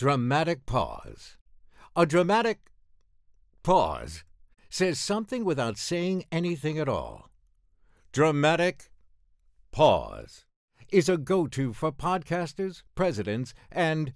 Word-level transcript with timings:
Dramatic 0.00 0.64
pause. 0.64 1.36
A 1.94 2.06
dramatic 2.06 2.70
pause 3.62 4.24
says 4.70 4.98
something 4.98 5.44
without 5.44 5.76
saying 5.76 6.24
anything 6.32 6.78
at 6.78 6.88
all. 6.88 7.28
Dramatic 8.10 8.90
pause 9.72 10.46
is 10.90 11.10
a 11.10 11.18
go 11.18 11.46
to 11.48 11.74
for 11.74 11.92
podcasters, 11.92 12.82
presidents, 12.94 13.52
and 13.70 14.14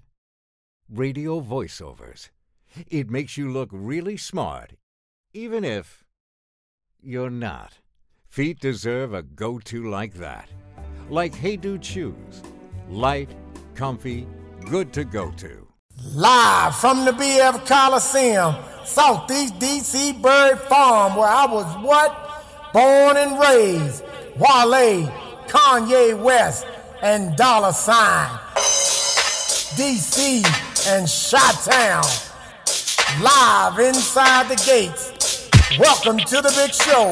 radio 0.88 1.42
voiceovers. 1.42 2.30
It 2.88 3.10
makes 3.10 3.36
you 3.36 3.52
look 3.52 3.68
really 3.70 4.16
smart, 4.16 4.76
even 5.34 5.66
if 5.66 6.02
you're 7.02 7.28
not. 7.28 7.80
Feet 8.26 8.58
deserve 8.58 9.12
a 9.12 9.22
go 9.22 9.58
to 9.58 9.90
like 9.90 10.14
that. 10.14 10.48
Like 11.10 11.34
Hey 11.34 11.58
Dude 11.58 11.84
Shoes. 11.84 12.42
Light, 12.88 13.28
comfy, 13.74 14.26
good 14.64 14.90
to 14.94 15.04
go 15.04 15.30
to. 15.32 15.63
Live 16.02 16.74
from 16.76 17.04
the 17.04 17.12
BF 17.12 17.66
Coliseum, 17.66 18.56
Southeast 18.84 19.58
DC 19.58 20.20
Bird 20.20 20.58
Farm, 20.60 21.16
where 21.16 21.28
I 21.28 21.46
was 21.46 21.66
what? 21.84 22.42
Born 22.72 23.16
and 23.16 23.38
raised. 23.38 24.02
Wale, 24.36 25.06
Kanye 25.46 26.20
West, 26.20 26.66
and 27.00 27.36
Dollar 27.36 27.72
Sign. 27.72 28.28
DC 29.76 30.44
and 30.88 31.08
Shot 31.08 31.54
Town. 31.62 32.02
Live 33.22 33.78
inside 33.78 34.48
the 34.48 34.56
gates. 34.66 35.48
Welcome 35.78 36.18
to 36.18 36.42
the 36.42 36.50
big 36.56 36.74
show. 36.74 37.06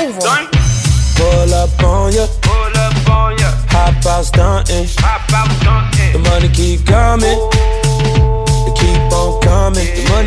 Move 0.00 0.18
on. 0.24 0.48
Pull 1.16 1.54
up 1.54 1.82
on 1.82 2.12
ya, 2.12 2.26
Pull 2.42 2.76
up 2.76 3.08
on 3.08 3.38
ya, 3.38 3.48
hop 3.72 4.04
out 4.04 4.24
stunting. 4.26 4.84
hop 5.00 5.32
out 5.32 5.50
stunting. 5.62 6.12
The 6.12 6.18
money 6.28 6.48
keep 6.50 6.84
coming, 6.84 7.38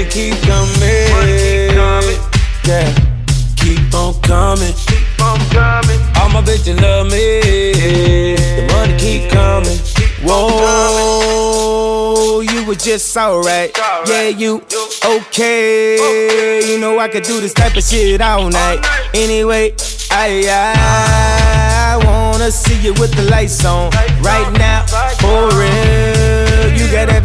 keep 0.09 0.35
coming, 0.41 1.09
Money 1.11 1.37
keep 1.37 1.71
coming. 1.75 2.19
yeah, 2.65 2.89
keep 3.55 3.93
on 3.93 4.13
coming. 4.21 4.73
Keep 4.87 5.21
on 5.21 5.39
coming. 5.49 5.99
All 6.17 6.29
my 6.29 6.41
bitches 6.41 6.79
love 6.81 7.07
me. 7.11 7.41
The 8.57 8.67
money 8.73 8.95
keep 8.97 9.29
coming. 9.31 9.79
Whoa, 11.09 12.41
you 12.41 12.65
were 12.65 12.75
just 12.75 13.15
alright. 13.17 13.71
Yeah, 14.07 14.27
you 14.29 14.61
okay. 15.05 15.97
okay. 15.99 16.71
You 16.71 16.79
know 16.79 16.99
I 16.99 17.07
could 17.07 17.23
do 17.23 17.39
this 17.41 17.53
type 17.53 17.75
of 17.77 17.83
shit 17.83 18.21
all 18.21 18.49
night. 18.49 18.85
Anyway, 19.13 19.73
I, 20.11 20.43
I 21.95 21.97
wanna 22.05 22.51
see 22.51 22.79
you 22.81 22.93
with 22.93 23.13
the 23.15 23.23
lights 23.23 23.63
on. 23.65 23.91
Lights 23.91 24.11
Right 24.21 24.45
on, 24.45 24.53
now, 24.53 24.53
right 24.53 24.53
for 24.53 24.59
now. 24.59 24.68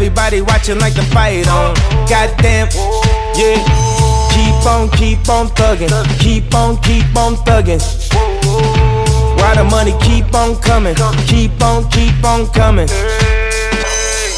Real. 0.05 0.11
You 0.11 0.15
got 0.15 0.33
everybody 0.33 0.41
watching 0.43 0.79
like 0.79 0.95
the 0.95 1.03
fight 1.03 1.49
on. 1.49 1.75
Goddamn, 2.09 2.69
yeah. 3.37 3.59
Keep 4.35 4.67
on, 4.67 4.89
keep 4.91 5.29
on 5.29 5.49
thugging. 5.49 5.91
Keep 6.19 6.55
on, 6.55 6.77
keep 6.83 7.17
on 7.17 7.37
thugging. 7.45 7.81
Why 9.39 9.55
the 9.55 9.65
money 9.65 9.95
keep 10.01 10.35
on 10.35 10.57
coming? 10.61 10.95
Keep 11.27 11.63
on, 11.63 11.91
keep 11.91 12.25
on 12.25 12.47
coming. 12.53 12.89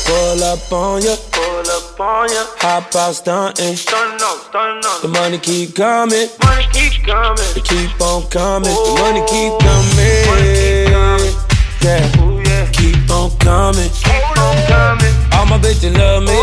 Pull 0.07 0.45
up 0.45 0.73
on 0.73 1.03
ya, 1.03 1.17
Pull 1.33 1.71
up 1.71 2.01
on 2.01 2.29
ya. 2.31 2.45
hop 2.59 2.95
out 2.95 3.15
stunting. 3.15 3.77
Stun 3.77 4.15
up, 4.15 4.39
stun 4.49 4.79
up. 4.85 5.03
The 5.03 5.09
money 5.09 5.39
keep 5.39 5.75
coming, 5.75 6.29
money 6.43 6.67
keep 6.73 7.03
coming. 7.05 7.57
it 7.57 7.65
keep 7.65 8.01
on 8.01 8.23
coming. 8.31 8.71
The 8.71 8.95
money 9.01 9.23
keep 9.27 9.53
coming. 9.61 11.37
Yeah. 11.83 12.16
Keep 13.47 13.53
on 13.53 13.75
coming. 13.75 13.91
Keep 13.91 14.39
on 14.39 14.57
coming. 14.67 15.15
All 15.33 15.47
my 15.47 15.59
bitches 15.59 15.97
love 15.97 16.23
me. 16.23 16.35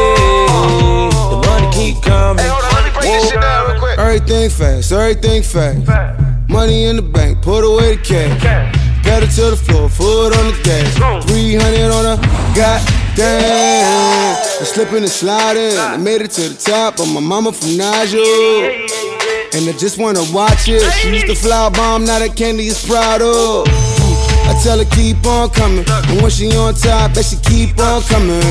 The 1.32 1.48
money 1.48 1.70
keep 1.74 2.02
coming. 2.02 2.46
Money. 2.46 3.14
Everything 3.98 4.50
fast, 4.50 4.92
everything 4.92 5.44
fast. 5.44 5.86
Fast. 5.86 6.50
Money 6.50 6.86
in 6.86 6.96
the 6.96 7.02
bank, 7.02 7.42
put 7.42 7.64
away 7.64 7.96
the 7.96 8.02
cash. 8.02 8.42
Cash. 8.42 9.04
Pedal 9.04 9.28
to 9.28 9.50
the 9.52 9.58
floor, 9.58 9.90
foot 9.90 10.38
on 10.38 10.52
the 10.52 10.62
gas. 10.64 11.26
300 11.26 11.92
on 11.92 12.06
a 12.06 12.16
goddamn. 12.56 14.38
I'm 14.60 14.66
slipping 14.66 15.04
and 15.04 15.10
sliding. 15.10 15.78
I 15.78 15.98
made 15.98 16.22
it 16.22 16.32
to 16.32 16.50
the 16.50 16.56
top, 16.56 16.98
but 16.98 17.08
my 17.08 17.20
mama 17.20 17.52
from 17.52 17.76
Nigel. 17.76 18.22
And 19.56 19.68
I 19.68 19.74
just 19.78 19.98
wanna 19.98 20.24
watch 20.32 20.70
it. 20.70 20.82
She 20.94 21.10
used 21.10 21.28
to 21.28 21.36
fly 21.36 21.70
bomb, 21.70 22.06
now 22.06 22.20
that 22.20 22.36
candy 22.36 22.68
is 22.68 22.86
proud 22.86 23.22
of. 23.22 23.83
I 24.46 24.54
tell 24.64 24.78
her 24.78 24.86
keep 24.86 25.26
on 25.26 25.50
coming. 25.50 25.86
And 25.88 26.22
when 26.22 26.30
she 26.32 26.48
on 26.56 26.74
top, 26.74 27.14
that 27.14 27.26
she 27.26 27.38
keep 27.38 27.80
on 27.80 28.02
coming. 28.04 28.44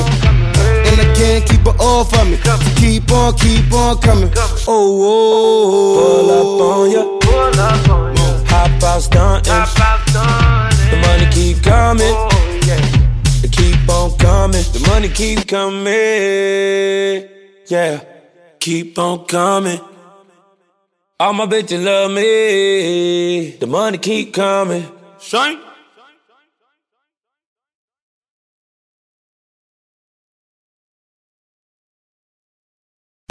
And 0.89 1.01
I 1.01 1.15
can't 1.15 1.45
keep 1.49 1.61
her 1.61 1.77
off 1.81 2.13
of 2.19 2.27
me. 2.29 2.37
So 2.37 2.57
keep 2.77 3.11
on, 3.11 3.35
keep 3.39 3.73
on 3.73 3.99
coming. 3.99 4.31
Oh, 4.37 4.67
oh, 4.69 5.03
oh. 5.05 6.03
Pull 6.03 6.31
up 6.31 6.61
on 6.69 6.91
ya, 6.91 7.03
Pull 7.21 7.61
up 7.61 7.89
on 7.89 8.17
ya. 8.17 8.23
hop 8.47 8.83
out 8.83 9.01
stunting. 9.03 9.53
Hop 9.53 9.81
out 9.81 10.01
stunting. 10.09 10.91
The 10.91 10.97
money 11.07 11.27
keep 11.33 11.63
coming. 11.63 12.15
Oh, 12.15 12.61
yeah. 12.67 13.45
It 13.45 13.53
keep 13.53 13.89
on 13.89 14.17
coming. 14.19 14.65
The 14.73 14.85
money 14.89 15.09
keep 15.09 15.47
coming. 15.47 17.29
Yeah, 17.69 18.05
keep 18.59 18.99
on 18.99 19.25
coming. 19.27 19.81
All 21.19 21.33
my 21.33 21.47
bitches 21.47 21.85
love 21.85 22.11
me. 22.11 23.53
The 23.57 23.67
money 23.67 23.99
keep 23.99 24.35
coming. 24.35 24.85
Shine. 25.21 25.59